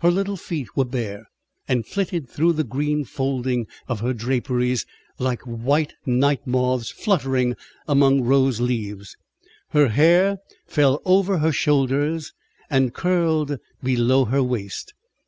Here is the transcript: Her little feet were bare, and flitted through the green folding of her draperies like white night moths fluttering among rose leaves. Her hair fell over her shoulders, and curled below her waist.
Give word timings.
Her 0.00 0.10
little 0.10 0.36
feet 0.36 0.74
were 0.76 0.84
bare, 0.84 1.28
and 1.68 1.86
flitted 1.86 2.28
through 2.28 2.54
the 2.54 2.64
green 2.64 3.04
folding 3.04 3.68
of 3.86 4.00
her 4.00 4.12
draperies 4.12 4.84
like 5.20 5.42
white 5.42 5.94
night 6.04 6.44
moths 6.44 6.90
fluttering 6.90 7.54
among 7.86 8.22
rose 8.22 8.60
leaves. 8.60 9.16
Her 9.68 9.90
hair 9.90 10.38
fell 10.66 11.00
over 11.04 11.38
her 11.38 11.52
shoulders, 11.52 12.32
and 12.68 12.92
curled 12.92 13.56
below 13.80 14.24
her 14.24 14.42
waist. 14.42 14.94